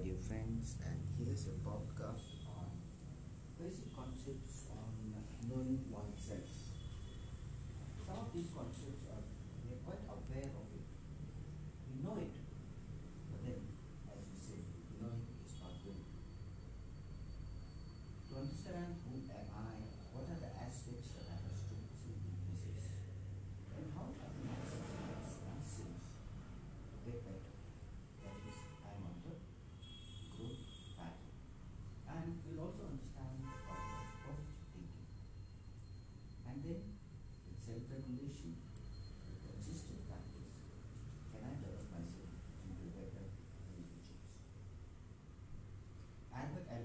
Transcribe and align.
dear 0.00 0.16
friends, 0.16 0.80
and 0.80 0.96
here's 1.18 1.44
a 1.44 1.60
podcast 1.60 2.40
on 2.48 2.72
basic 3.60 3.92
concepts 3.94 4.64
on 4.72 5.12
knowing 5.44 5.84
oneself. 5.92 6.48
Some 8.00 8.16
of 8.16 8.32
these 8.32 8.48
concepts 8.48 9.04
are 9.12 9.20
we 9.60 9.76
are 9.76 9.82
quite 9.84 10.00
aware 10.08 10.48
of 10.56 10.66
it. 10.72 10.88
We 11.84 12.00
know 12.00 12.16
it, 12.16 12.29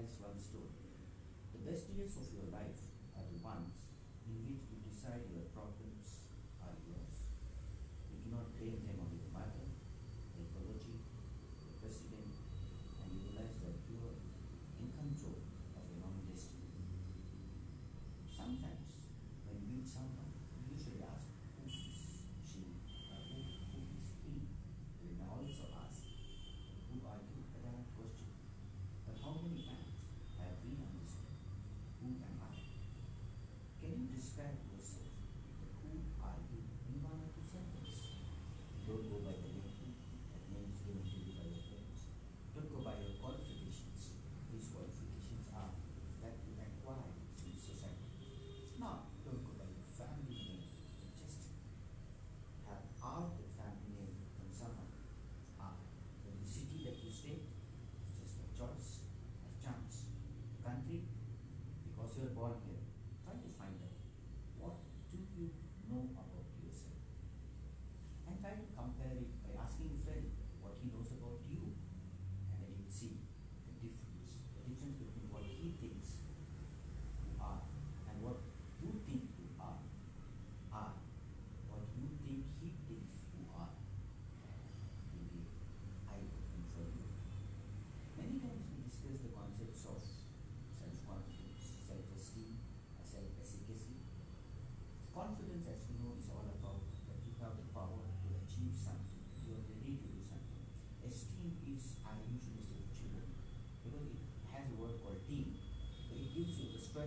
is 0.06 0.22
one 0.22 0.38
story. 0.38 0.70
The 1.50 1.66
best 1.66 1.90
years 1.90 2.14
of 2.14 2.30
your 2.30 2.46
life 2.54 2.78
are 3.18 3.26
the 3.26 3.42
ones 3.42 3.90
in 4.22 4.38
which 4.46 4.62
you 4.70 4.78
decide 4.86 5.26
your 5.34 5.50
problems 5.50 6.30
are 6.62 6.78
yours. 6.86 7.26
You 8.14 8.22
do 8.22 8.30
not 8.30 8.54
blame 8.54 8.85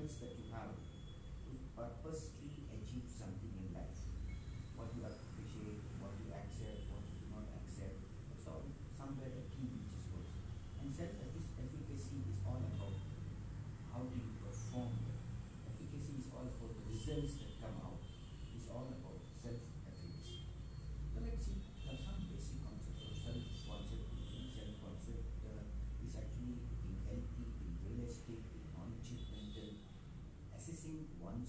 is 0.10 0.16
that 0.22 0.39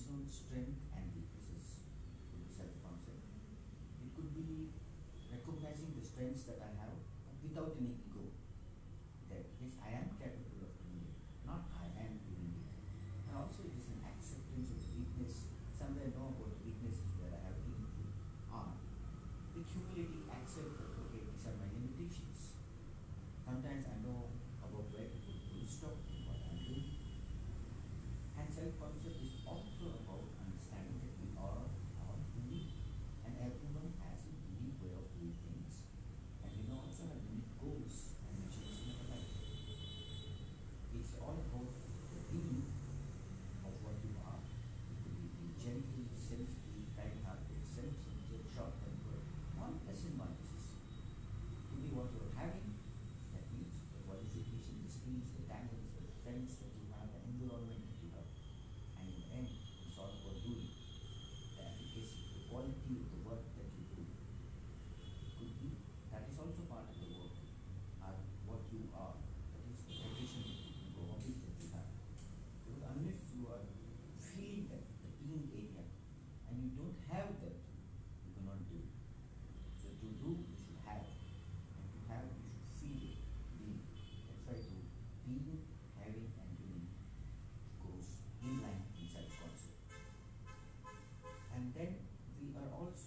mentioned 0.00 0.32
strength 0.32 0.80
and 0.96 1.04
weaknesses 1.12 1.84
in 2.32 2.40
the 2.40 2.52
self-concept. 2.52 3.20
It 4.00 4.16
could 4.16 4.32
be 4.32 4.72
recognizing 5.28 5.92
the 5.92 6.04
strengths 6.04 6.48
that 6.48 6.56
I 6.64 6.72
have 6.80 6.96
without 7.44 7.76
any 7.76 8.00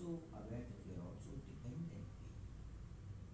also 0.03 0.19
aware 0.35 0.67
that 0.67 0.83
we 0.83 0.91
are 0.99 1.07
also 1.07 1.39
dependent, 1.47 1.87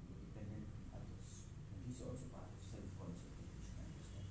we 0.06 0.14
are 0.14 0.22
dependent 0.22 0.70
on 0.70 1.02
others. 1.02 1.50
And 1.74 1.82
this 1.82 1.98
is 1.98 2.06
also 2.06 2.30
part 2.30 2.46
of 2.46 2.62
self-concept 2.62 3.42
that 3.42 3.50
we 3.50 3.58
should 3.66 3.82
understand. 3.82 4.30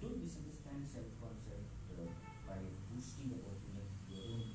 Don't 0.00 0.16
misunderstand 0.16 0.88
self-concept 0.88 1.68
uh, 1.92 2.08
by 2.48 2.56
boosting 2.88 3.36
about 3.36 3.60
your 3.68 3.84
own 4.16 4.53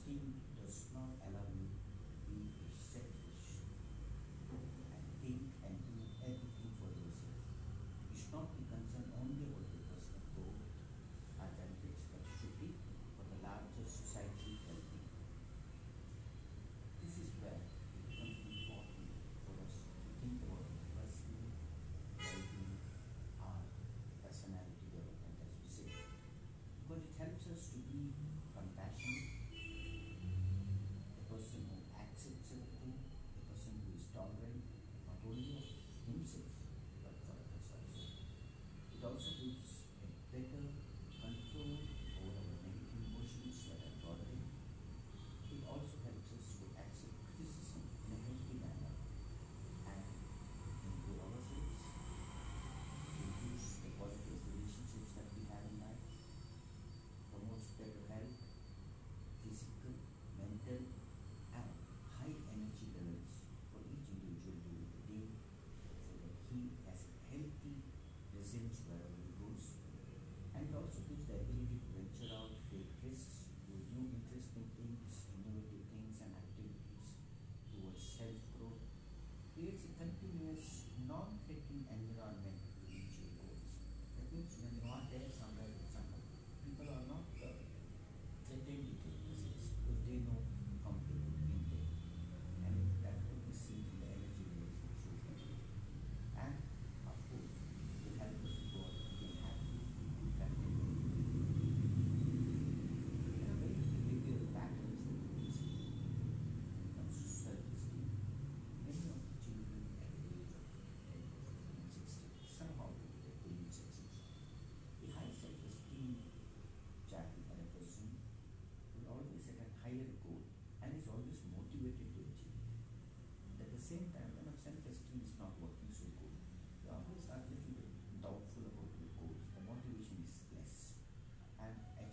instinct 0.07 0.39
does 0.55 0.87
not 0.95 1.19
allow 1.27 1.51
me 1.51 1.67
to 1.67 2.31
be 2.31 2.47
selfish 2.71 3.67
and 4.55 5.03
think 5.19 5.51
and 5.67 5.75
do 5.83 5.99
everything 6.23 6.71
for 6.79 6.95
yourself. 6.95 7.43
You 8.07 8.15
should 8.15 8.31
not 8.31 8.55
be 8.55 8.63
concerned 8.71 9.11
only 9.19 9.43
about 9.43 9.67
the 9.67 9.83
personal 9.91 10.23
goal 10.39 10.63
and 11.43 11.51
benefits, 11.59 12.07
but 12.15 12.23
it 12.23 12.35
should 12.39 12.55
be 12.63 12.71
for 13.19 13.27
the 13.27 13.39
larger 13.43 13.83
society 13.83 14.63
Healthy. 14.71 15.03
This 17.03 17.15
is 17.27 17.29
where 17.43 17.59
it 17.59 17.67
becomes 18.07 18.39
important 18.47 19.11
for 19.43 19.59
us 19.59 19.75
to 19.91 19.99
think 20.23 20.39
about 20.47 20.71
the 20.71 20.87
personal 21.03 21.51
well-being 22.15 22.79
or 23.43 23.59
personality 24.23 24.87
development, 24.87 25.35
as 25.43 25.55
we 25.59 25.67
say, 25.67 25.91
because 25.91 27.03
it 27.11 27.15
helps 27.19 27.43
us 27.51 27.75
to 27.75 27.79
be 27.91 28.26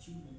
children 0.04 0.33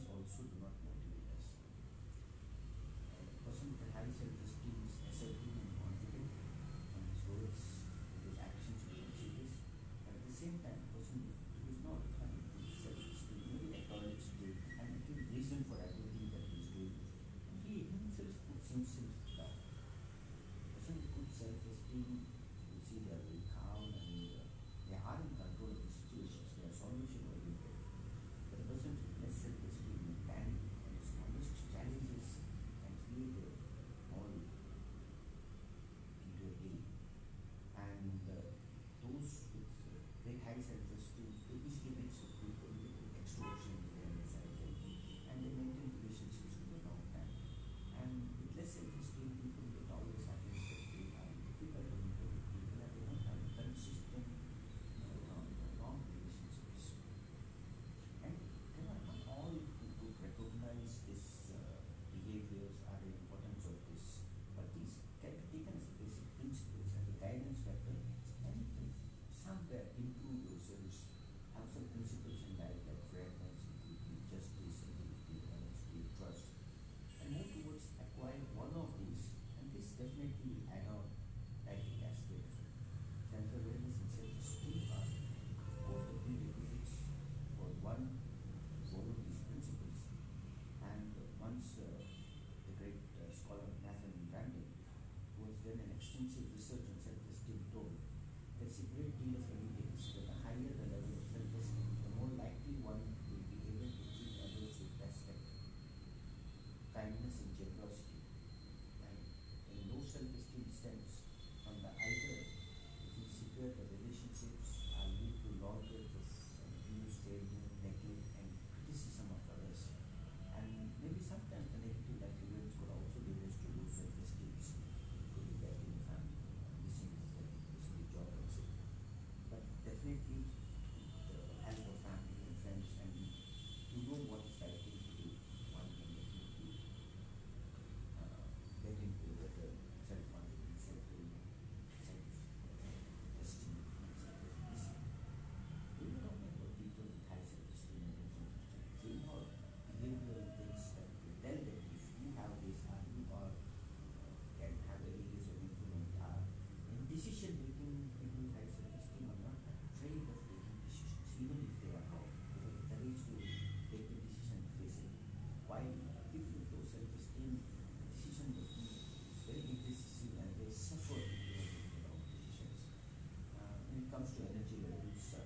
comes 174.15 174.31
to 174.31 174.43
energy 174.43 174.79
levels. 174.81 175.44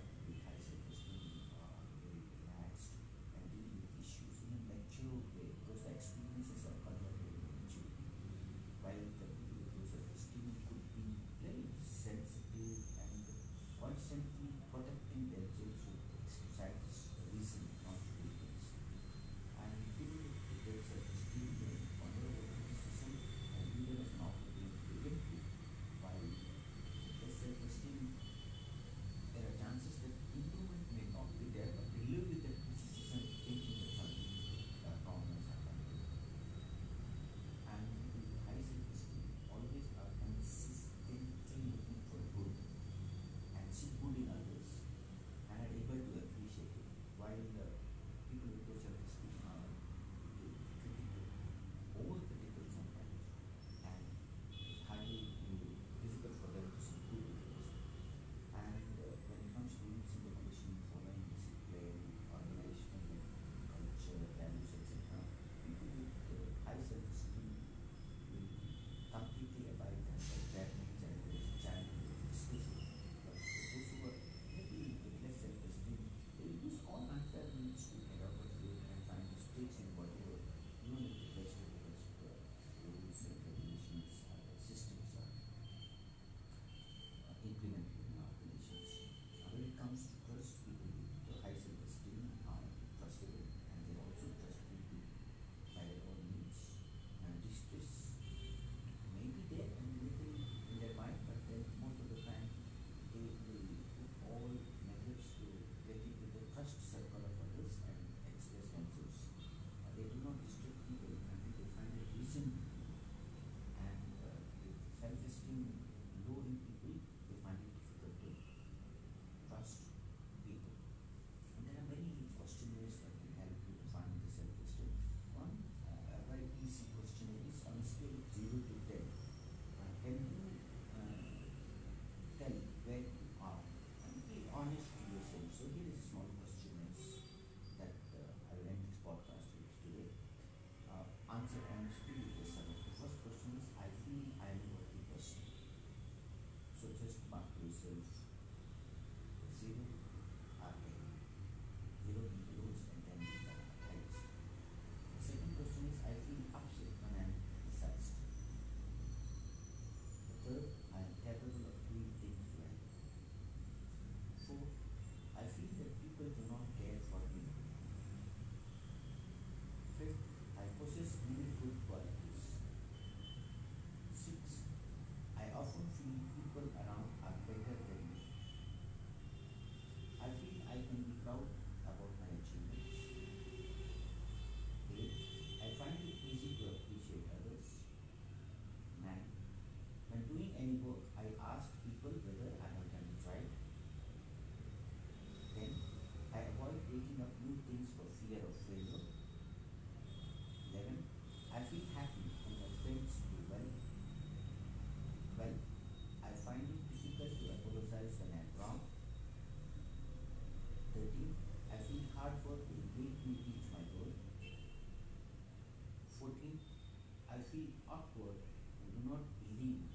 awkward 217.89 218.39
and 218.79 218.87
do 218.93 218.99
not 219.09 219.23
believe 219.41 219.89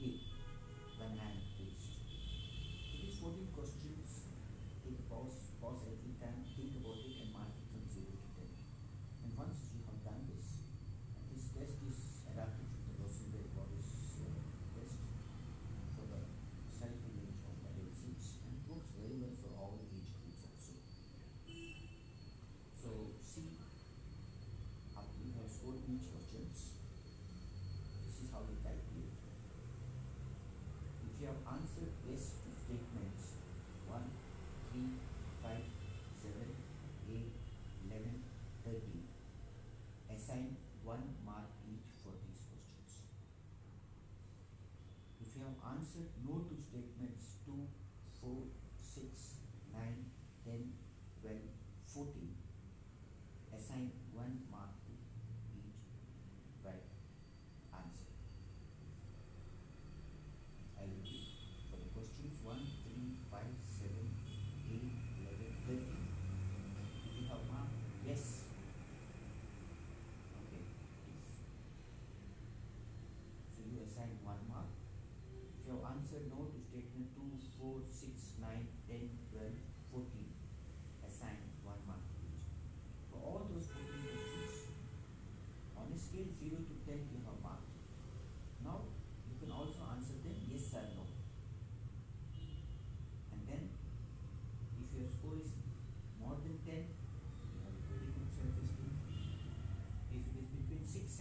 it 0.00 0.18
when 0.98 1.18
I 1.18 1.28
am 1.34 1.42
these 1.58 1.98
It 2.94 3.10
is 3.10 3.18
14 3.18 3.50
questions. 3.52 4.30
Take 4.84 4.98
a 4.98 5.06
pause, 5.10 5.52
pause 5.60 5.82
every 5.90 6.14
time, 6.22 6.46
think 6.56 6.78
about 6.78 7.01
Answer 31.42 31.90
yes 32.08 32.38
to 32.42 32.50
statements 32.54 33.42
1, 33.86 33.98
3, 34.72 34.82
5, 35.42 35.50
7, 36.22 36.38
8, 37.10 37.32
11, 37.90 38.22
13. 38.64 39.02
Assign 40.08 40.56
one 40.84 41.18
mark 41.26 41.50
each 41.66 41.90
for 42.02 42.14
these 42.24 42.46
questions. 42.46 43.06
If 45.20 45.34
you 45.36 45.42
have 45.44 45.60
answered 45.76 46.08
no 46.24 46.46
to 46.46 46.54
statements 46.56 47.42
2, 47.44 47.52
4, 48.22 48.48
6, 48.78 49.02
9, 49.74 49.82
10, 50.46 50.72
12, 51.22 51.38
14, 51.90 52.41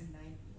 and 0.01 0.13
nine 0.13 0.50